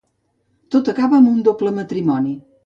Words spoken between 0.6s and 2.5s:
Tot acaba amb un doble matrimoni.